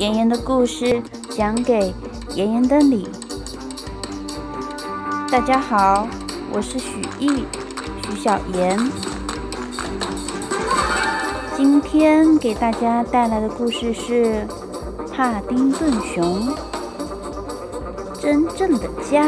[0.00, 1.92] 妍妍的故事讲给
[2.34, 3.06] 妍妍的你。
[5.30, 6.08] 大家好，
[6.50, 7.44] 我是许艺，
[8.02, 8.80] 许小妍。
[11.54, 14.48] 今天给大家带来的故事是
[15.12, 16.48] 《帕丁顿熊
[18.18, 19.22] 真正的家》。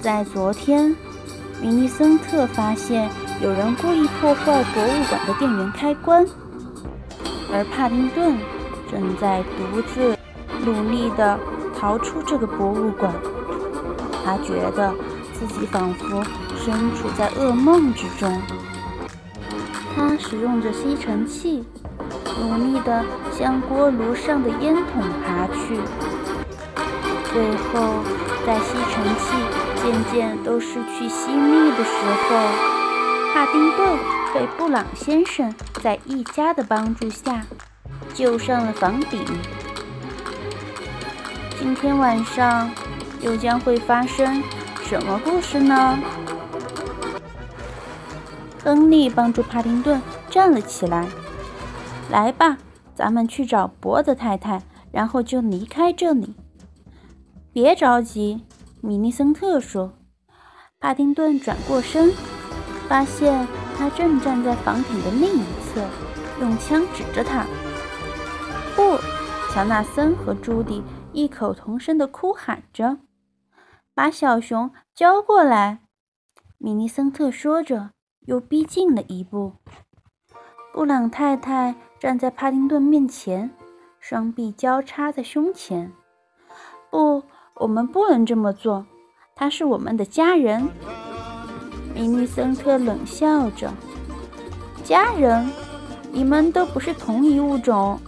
[0.00, 0.96] 在昨天，
[1.60, 3.10] 米尼森特发现
[3.42, 6.24] 有人故意破坏博物馆的电源开关，
[7.52, 8.38] 而帕丁顿
[8.88, 10.16] 正在独自
[10.64, 11.38] 努力地
[11.76, 13.12] 逃出这个博物馆。
[14.24, 14.94] 他觉得
[15.32, 16.22] 自己仿佛
[16.56, 18.40] 身处在噩梦之中。
[19.96, 21.64] 他使用着吸尘器，
[22.40, 23.04] 努力地
[23.36, 25.80] 向锅炉上的烟筒爬去，
[27.32, 27.94] 最后
[28.46, 29.67] 在吸尘器。
[29.82, 31.90] 渐渐都失去吸力的时
[32.28, 33.98] 候，帕丁顿
[34.34, 37.44] 被布朗先生在一家的帮助下
[38.12, 39.24] 救上了房顶。
[41.58, 42.70] 今天晚上
[43.20, 44.42] 又将会发生
[44.82, 45.98] 什么故事呢？
[48.62, 51.06] 亨利帮助帕丁顿站了起来。
[52.10, 52.58] 来吧，
[52.94, 56.34] 咱们去找博德太太，然后就离开这里。
[57.52, 58.44] 别着急。
[58.80, 59.92] 米尼森特说
[60.78, 62.12] ：“帕丁顿转过身，
[62.88, 65.84] 发现他正站在房顶的另一侧，
[66.40, 67.44] 用枪指着他。”
[68.76, 68.96] 不！
[69.52, 72.98] 乔纳森和朱迪异口同声地哭喊着
[73.94, 75.80] ：“把小熊交过来！”
[76.58, 77.90] 米尼森特说着，
[78.20, 79.54] 又逼近了一步。
[80.72, 83.50] 布朗太太站在帕丁顿面前，
[83.98, 85.92] 双臂交叉在胸前。
[86.90, 87.24] “不！”
[87.58, 88.86] 我们不能这么做，
[89.34, 90.68] 他是我们的家人。
[91.92, 93.72] 米尼森特冷笑着
[94.84, 95.50] ：“家人？
[96.12, 97.98] 你们都不是同一物种。”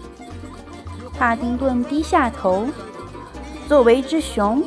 [1.18, 2.64] 帕丁顿低下头。
[3.68, 4.62] 作为一只熊，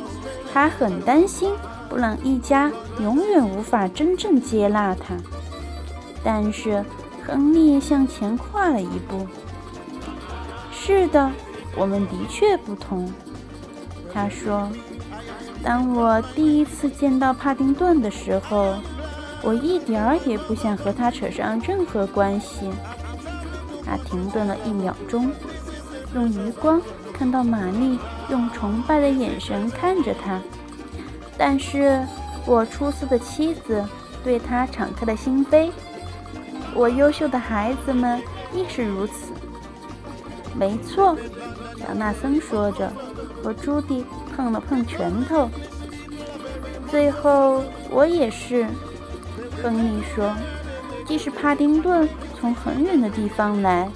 [0.52, 1.50] 他很担心
[1.88, 5.14] 布朗一家永远无法真正接纳他。
[6.22, 6.84] 但是
[7.26, 9.26] 亨利向前跨了一步。
[10.70, 11.30] “是的，
[11.74, 13.10] 我们的确不同。”
[14.14, 14.70] 他说
[15.60, 18.76] ：“当我第一次见到帕丁顿的时候，
[19.42, 22.70] 我一点儿也不想和他扯上任何关系。”
[23.84, 25.30] 他停顿了一秒钟，
[26.14, 26.80] 用余光
[27.12, 27.98] 看到玛丽
[28.30, 30.40] 用崇拜的眼神看着他。
[31.36, 32.00] 但是
[32.46, 33.84] 我出色的妻子
[34.22, 35.70] 对他敞开了心扉，
[36.72, 38.22] 我优秀的孩子们
[38.54, 39.32] 亦是如此。
[40.56, 41.16] 没错，
[41.76, 42.92] 乔纳森说着。
[43.44, 44.02] 和朱迪
[44.34, 45.50] 碰了碰拳头，
[46.90, 48.66] 最后我也是。
[49.62, 50.34] 亨利说
[51.06, 52.08] ：“即使帕丁顿
[52.40, 53.88] 从很远的地方来，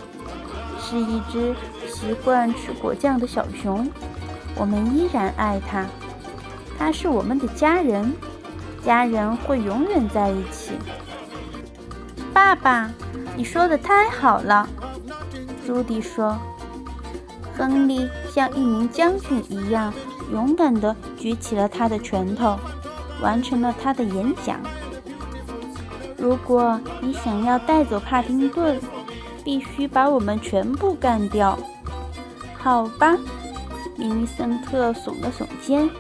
[0.79, 1.55] 是一只
[1.87, 3.91] 习惯吃果酱的小熊，
[4.55, 5.87] 我们依然爱它。
[6.79, 8.13] 它是我们的家人，
[8.85, 10.73] 家人会永远在一起。”
[12.33, 12.91] 爸爸，
[13.35, 14.69] 你说的太好了，
[15.67, 16.39] 朱迪说。
[17.59, 19.93] 亨利像一名将军一样
[20.33, 22.57] 勇敢地举起了他的拳头，
[23.21, 24.61] 完成了他的演讲。
[26.17, 28.81] 如果你想要带走帕丁顿，
[29.45, 31.59] 必须把我们全部干掉。
[32.57, 33.17] 好吧，
[33.97, 35.91] 米尼森特耸了耸肩，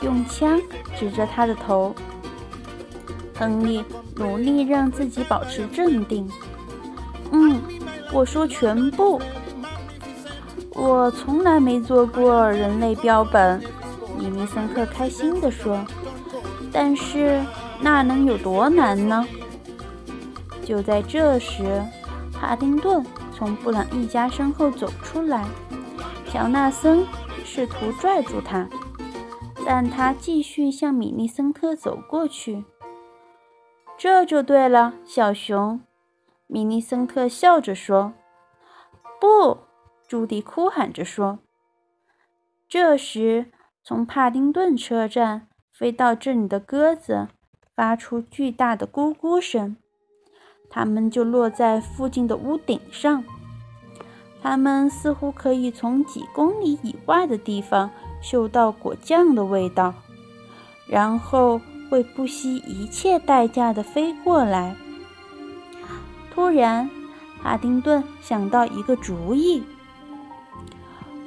[0.00, 0.60] 用枪
[0.98, 1.94] 指着他的头。
[3.38, 3.84] 亨利
[4.16, 6.28] 努力让自己保持镇定。
[7.30, 7.60] 嗯，
[8.12, 9.20] 我说全部。
[10.80, 13.60] 我从来没做过人类标本，
[14.16, 15.84] 米尼森特开心地说。
[16.72, 17.44] 但是
[17.80, 19.26] 那能有多难呢？
[20.62, 21.82] 就在这时，
[22.32, 25.44] 帕丁顿从布朗一家身后走出来。
[26.30, 27.04] 乔纳森
[27.44, 28.68] 试图拽住他，
[29.66, 32.64] 但他继续向米尼森特走过去。
[33.96, 35.80] 这就对了，小熊，
[36.46, 38.12] 米尼森特笑着说。
[39.20, 39.67] 不。
[40.08, 41.38] 朱迪哭喊着说
[42.66, 43.52] ：“这时，
[43.84, 47.28] 从帕丁顿车站飞到这里的鸽子
[47.76, 49.76] 发出巨大的咕咕声，
[50.70, 53.22] 它们就落在附近的屋顶上。
[54.40, 57.90] 它们似乎可以从几公里以外的地方
[58.22, 59.92] 嗅到果酱的味道，
[60.88, 64.74] 然后会不惜一切代价地飞过来。”
[66.32, 66.88] 突然，
[67.42, 69.62] 帕丁顿想到一个主意。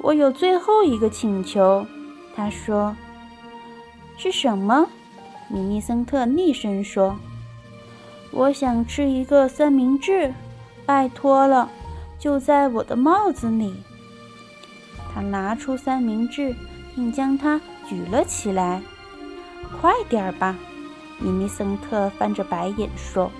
[0.02, 1.86] 我有最后一个请求，
[2.34, 2.96] 他说。
[4.18, 4.88] 是什么？
[5.48, 7.16] 米尼森特厉声说。
[8.32, 10.34] 我想吃一个三明治，
[10.84, 11.70] 拜托了，
[12.18, 13.74] 就在我的帽子里。
[15.14, 16.54] 他拿出三明治，
[16.94, 18.82] 并将它举了起来。
[19.80, 20.56] 快点吧！
[21.18, 23.30] 米尼森特翻着白眼说。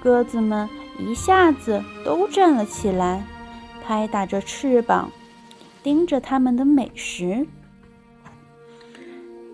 [0.00, 0.68] 鸽子们
[0.98, 3.24] 一下子都站了起来，
[3.86, 5.12] 拍打着翅膀，
[5.80, 7.46] 盯着他们的美食。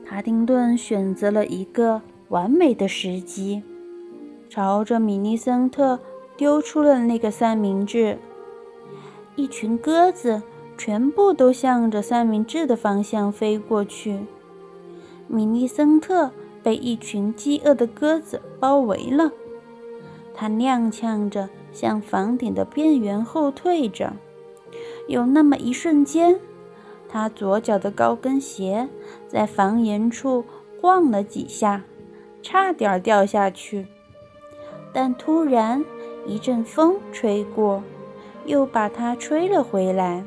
[0.06, 2.00] 卡丁顿选择了一个
[2.30, 3.62] 完美的时机，
[4.48, 6.00] 朝着米尼森特
[6.34, 8.16] 丢出了那个三明治。
[9.36, 10.42] 一群鸽子
[10.78, 14.20] 全部都向着三明治的方向飞过去。
[15.28, 16.30] 米尼森特
[16.62, 19.30] 被一群饥饿的鸽子包围了，
[20.32, 24.12] 他踉跄着向房顶的边缘后退着。
[25.08, 26.38] 有那么一瞬间，
[27.08, 28.88] 他左脚的高跟鞋
[29.26, 30.44] 在房檐处
[30.80, 31.82] 晃了几下，
[32.42, 33.86] 差点掉下去。
[34.92, 35.84] 但突然
[36.26, 37.82] 一阵风吹过，
[38.44, 40.24] 又把他吹了回来。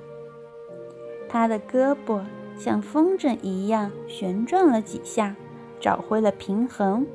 [1.29, 2.21] 他的胳膊。
[2.57, 5.35] 像风筝一样旋转了几下，
[5.77, 7.05] 找回了平衡。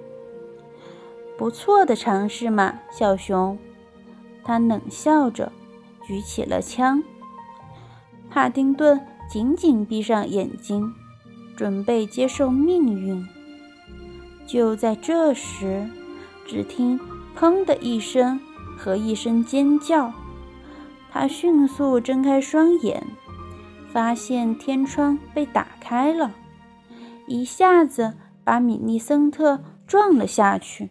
[1.38, 3.58] 不错的尝试嘛，小熊。
[4.44, 5.52] 他冷笑着，
[6.02, 7.02] 举起了枪。
[8.30, 10.92] 帕丁顿紧紧闭上眼睛，
[11.56, 13.26] 准备接受命运。
[14.46, 15.88] 就在这时，
[16.46, 16.98] 只听
[17.38, 18.40] “砰”的一声
[18.76, 20.12] 和一声尖叫，
[21.12, 23.02] 他迅速睁开双眼。
[23.92, 26.30] 发现天窗被打开了，
[27.26, 28.14] 一下子
[28.44, 30.90] 把米利森特撞了下去。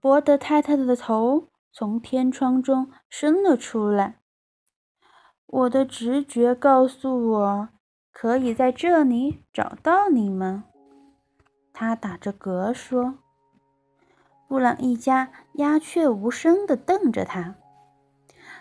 [0.00, 4.16] 博德太太的头从天窗中伸了出来。
[5.46, 7.68] 我的直觉告诉我，
[8.10, 10.62] 可以在这里找到你们。
[11.74, 13.16] 他打着嗝说。
[14.48, 17.54] 布朗一家鸦雀无声地瞪着他。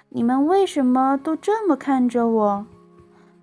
[0.10, 2.68] 你们为什么都这么看着我？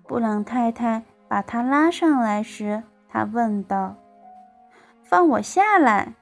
[0.03, 3.95] 布朗太太把他拉上来时，他问道
[5.03, 6.13] ：“放我下来。”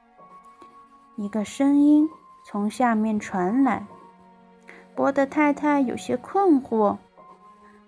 [1.16, 2.10] 一个声音
[2.46, 3.86] 从下面传来。
[4.96, 6.98] 博德太太有些困惑，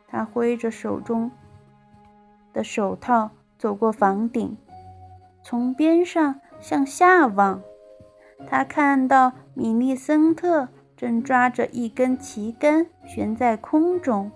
[0.07, 1.31] 她挥着手中
[2.53, 4.57] 的手套走过房顶，
[5.44, 7.62] 从边上向下望，
[8.47, 10.69] 她看到米利森特。
[10.97, 14.31] 正抓着一根旗杆悬在空中。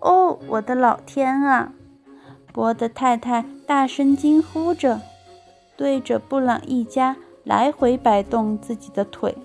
[0.00, 1.74] 哦，我的老天啊！
[2.50, 5.02] 博德太太大声惊呼着，
[5.76, 7.14] 对着布朗一家
[7.44, 9.36] 来回摆动自己的腿。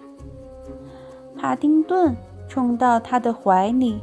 [1.37, 2.15] 帕丁顿
[2.47, 4.01] 冲到他的怀里：“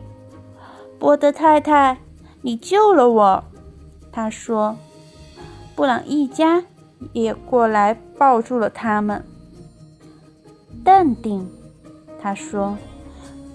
[0.98, 1.98] 波德太太，
[2.40, 3.44] 你救了我！”
[4.12, 4.76] 他说。
[5.74, 6.62] 布朗一家
[7.14, 9.24] 也过来抱住了他们。
[10.84, 11.50] 淡定。
[12.20, 12.76] 他说：“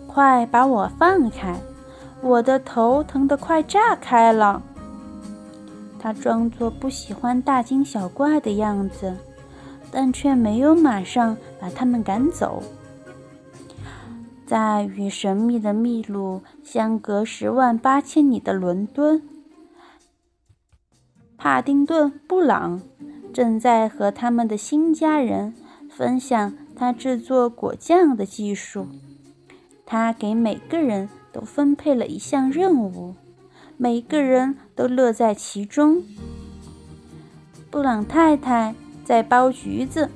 [0.07, 1.62] 快把我放开，
[2.22, 4.63] 我的头疼得快炸开了。”
[6.00, 9.16] 他装作不喜欢大惊小怪的样子，
[9.92, 12.63] 但却没有马上把他们赶走。
[14.45, 19.22] 在与神秘的秘鲁相隔十万八千里的伦敦，
[21.38, 22.81] 帕丁顿·布朗
[23.33, 25.54] 正在和他们的新家人
[25.90, 26.54] 分享。
[26.80, 28.88] 他制作果酱的技术，
[29.83, 33.16] 他给每个人都分配了一项任务，
[33.78, 36.04] 每个人都乐在其中。
[37.71, 38.76] 布朗太太
[39.07, 40.09] 在剥橘子，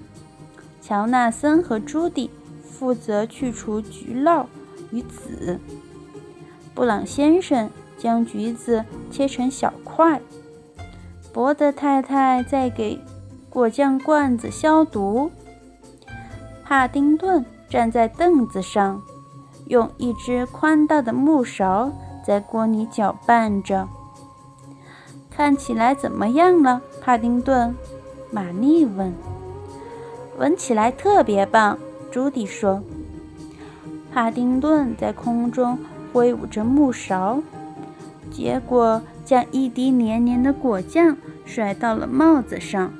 [0.82, 2.30] 乔纳森和朱迪
[2.62, 4.50] 负责去除橘络
[4.92, 5.58] 与籽，
[6.76, 10.20] 布朗先生将橘子切成小块，
[11.32, 13.00] 博德太太在给
[13.50, 15.32] 果酱罐子消毒。
[16.66, 19.02] 帕丁顿站在凳子上，
[19.68, 21.90] 用一只宽大的木勺
[22.26, 23.88] 在锅里搅拌着。
[25.30, 27.74] 看起来怎么样了，帕丁顿？
[28.32, 29.14] 玛丽问。
[30.38, 31.78] 闻起来特别棒，
[32.10, 32.82] 朱迪说。
[34.14, 35.78] 帕丁顿在空中
[36.12, 37.44] 挥舞着木勺，
[38.32, 42.94] 结果将一滴黏黏的果酱甩到了帽子上。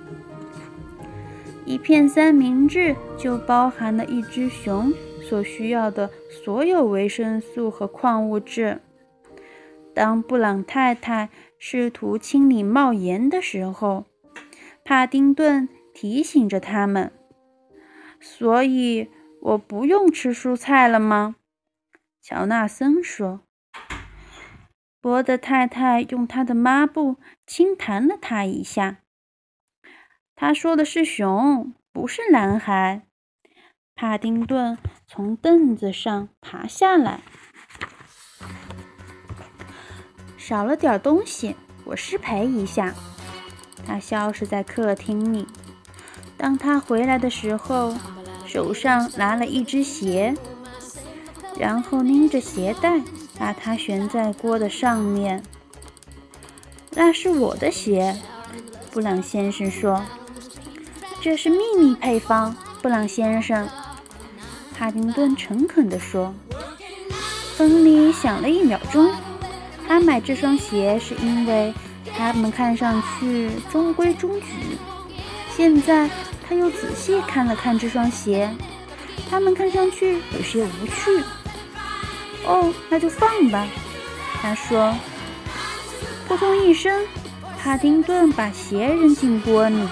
[1.66, 8.82] 一片三明治就包含了一只熊所需要的所有维生素和矿物质。
[9.94, 14.06] 当布朗太太试图清理帽檐的时候，
[14.84, 17.12] 帕丁顿提醒着他们
[18.20, 19.10] ：“所以
[19.42, 21.36] 我不用吃蔬菜了吗？”
[22.22, 23.42] 乔纳森说。
[25.00, 28.98] 博德太太用她的抹布轻弹了他一下。
[30.36, 33.08] 他说的是熊，不是男孩。
[33.96, 37.22] 帕丁顿从凳子上爬下来，
[40.38, 42.94] 少了点东西，我失陪一下。
[43.86, 45.48] 他消失在客厅里。
[46.38, 47.96] 当他回来的时候，
[48.46, 50.36] 手上拿了一只鞋，
[51.58, 53.02] 然后拎着鞋带，
[53.38, 55.44] 把它悬在锅的上面。
[56.94, 58.18] 那是我的鞋，
[58.92, 60.04] 布朗先生说。
[61.22, 63.70] 这是秘密配方，布朗先生。
[64.76, 66.34] 帕丁顿诚恳地说
[67.56, 69.14] ：“亨利想了一秒钟，
[69.88, 71.72] 他买这双鞋是因为
[72.18, 74.78] 他们看上去中规中矩。
[75.56, 76.10] 现在
[76.48, 78.50] 他又仔细看了看这双鞋，
[79.30, 81.24] 他们看上去有些无趣。
[82.46, 83.68] 哦，那就放吧。”
[84.42, 84.96] 他说。
[86.28, 87.06] 扑通一声，
[87.62, 89.86] 帕丁顿把鞋扔进锅里。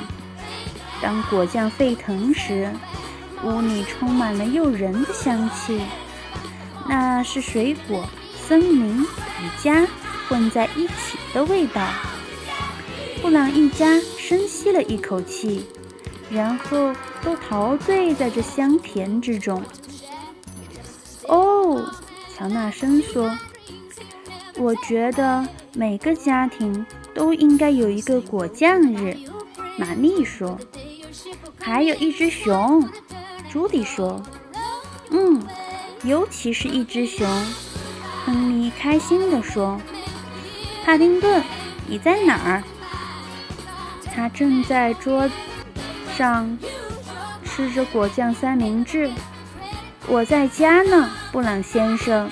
[1.01, 2.72] 当果酱沸腾时，
[3.44, 5.82] 屋里充满了诱人的香气，
[6.88, 8.08] 那是水果、
[8.48, 9.86] 森林与家
[10.30, 11.82] 混在一起的味道。
[13.22, 15.66] 布朗一家深吸了一口气，
[16.30, 19.64] 然后都陶醉在这香甜之中。
[21.28, 21.92] 哦，
[22.36, 23.38] 乔纳森说
[24.58, 29.18] ：“我觉得每个家庭都应该有一个果酱日。”
[29.78, 30.58] 玛丽说。
[31.62, 32.88] 还有一只熊，
[33.52, 34.24] 朱迪说
[35.12, 35.46] ：“嗯，
[36.04, 37.28] 尤其是一只熊。”
[38.26, 39.80] 亨利开心地说
[40.89, 41.43] ：“帕丁顿，
[41.86, 42.63] 你在哪儿？”
[44.12, 45.29] 他正在桌
[46.17, 46.58] 上
[47.46, 49.08] 吃着果酱三明治。
[50.10, 52.27] “我在家呢，布朗先生。”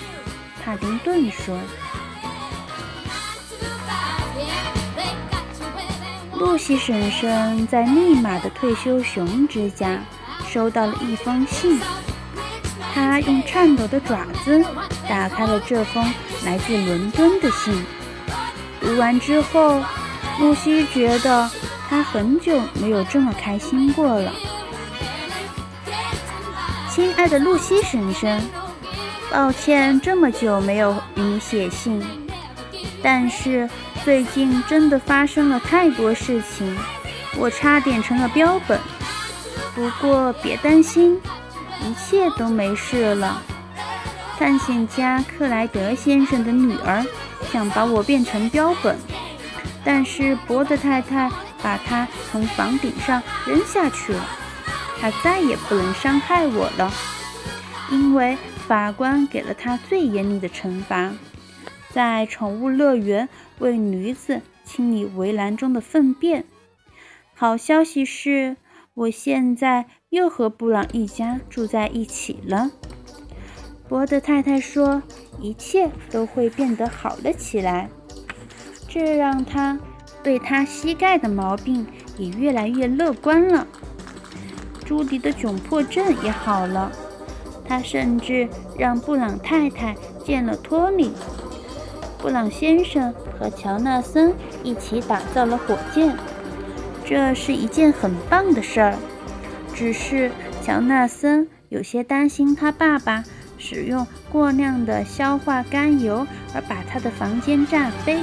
[0.65, 1.55] 帕丁顿说。
[6.33, 9.99] 露西婶婶在密码的退休熊之家
[10.47, 11.79] 收到了一封信，
[12.91, 14.65] 她用颤抖的爪子
[15.07, 16.03] 打开了这封
[16.43, 17.85] 来自伦敦的信。
[18.79, 19.81] 读完之后，
[20.39, 21.49] 露西觉得
[21.89, 24.31] 她很久没有这么开心过了。
[26.89, 28.41] 亲爱的露西婶婶，
[29.31, 32.01] 抱歉这么久没有与你写信，
[33.01, 33.69] 但是。
[34.05, 36.77] 最近真的发生了太多事情，
[37.35, 38.79] 我差点成了标本。
[39.75, 41.19] 不过别担心，
[41.81, 43.41] 一切都没事了。
[44.39, 47.05] 探险家克莱德先生的女儿
[47.51, 48.97] 想把我变成标本，
[49.83, 54.25] 但是博德太太把她从房顶上扔下去了。
[54.99, 56.91] 她再也不能伤害我了，
[57.91, 61.13] 因为法官给了她最严厉的惩罚。
[61.89, 63.29] 在宠物乐园
[63.59, 66.45] 为驴子清理围栏中的粪便。
[67.33, 68.57] 好消息是，
[68.93, 72.71] 我现在又和布朗一家住在一起了。
[73.89, 75.01] 伯德太太说，
[75.39, 77.89] 一切都会变得好了起来，
[78.87, 79.79] 这让他
[80.21, 83.65] 对他膝盖的毛病也越来越乐观了。
[84.85, 86.91] 朱迪的窘迫症也好了，
[87.65, 91.13] 他甚至让布朗太太见了托尼。
[92.21, 96.13] 布朗先生和乔纳森一起打造了火箭，
[97.05, 98.95] 这是一件很棒的事儿。
[99.73, 100.31] 只是
[100.63, 103.23] 乔纳森有些担心他爸爸
[103.57, 108.21] 使用过量的硝化甘油而把他的房间炸飞。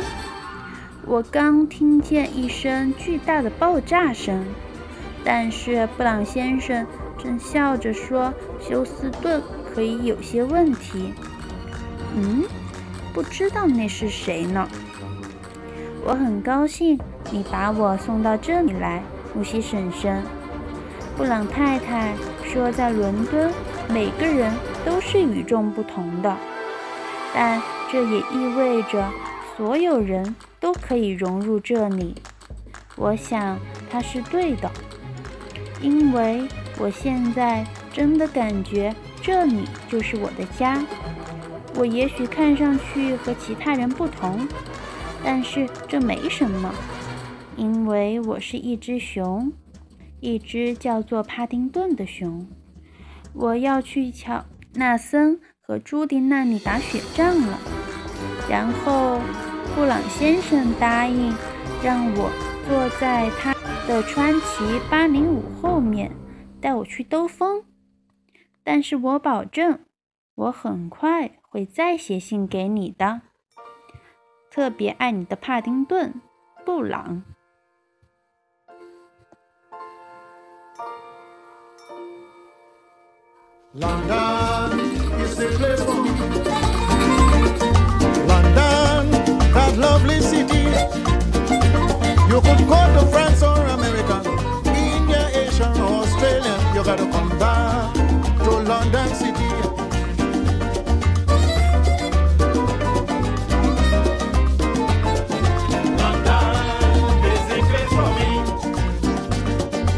[1.07, 4.45] 我刚听见一声巨大的爆炸声，
[5.25, 6.87] 但是布朗先生
[7.19, 9.43] 正笑着说：“休斯顿
[9.75, 11.13] 可以有些问题。”
[12.17, 12.45] 嗯。
[13.13, 14.69] 不知道那是谁呢？
[16.05, 16.99] 我很高兴
[17.31, 19.05] 你把我送到这里来，
[19.37, 20.21] 露西婶婶。
[21.17, 22.13] 布朗太太
[22.43, 23.53] 说，在伦敦，
[23.89, 24.53] 每个人
[24.85, 26.37] 都是与众不同的，
[27.35, 27.61] 但
[27.91, 29.11] 这也意味着
[29.57, 32.15] 所有人都可以融入这里。
[32.97, 33.59] 我想
[33.91, 34.71] 他是对的，
[35.81, 36.47] 因为
[36.79, 40.85] 我现在真的感觉这里就是我的家。
[41.77, 44.47] 我也许看上去和其他人不同，
[45.25, 46.73] 但是这没什么，
[47.57, 49.53] 因为我是一只熊，
[50.21, 52.47] 一只叫做帕丁顿的熊。
[53.33, 54.45] 我要去瞧
[54.75, 57.59] 纳森和朱迪那里打雪仗了。
[58.49, 59.21] 然后
[59.75, 61.35] 布朗先生答应
[61.83, 62.31] 让我
[62.69, 63.55] 坐在他
[63.87, 66.11] 的川崎八零五后面，
[66.61, 67.65] 带我去兜风。
[68.63, 69.81] 但是我保证，
[70.35, 71.31] 我很快。
[71.55, 73.21] 会再写信给你的。
[74.51, 76.21] 特别爱你的帕丁顿，
[76.65, 77.23] 布朗。
[83.77, 84.79] London
[85.19, 86.11] is the place for me.
[88.29, 89.11] London,
[89.53, 90.71] that lovely city.
[92.31, 94.23] You could go to France or America,
[94.67, 96.57] India, Asia, or Australia.
[96.73, 97.93] You gotta come back
[98.45, 99.51] to London City.
[105.99, 108.31] London is the place for me.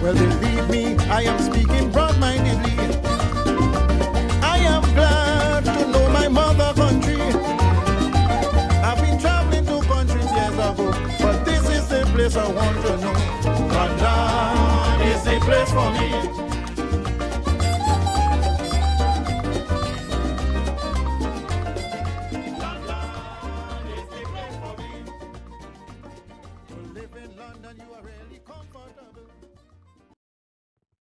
[0.01, 1.76] Well, believe me, I am speaking
[15.69, 16.06] for me.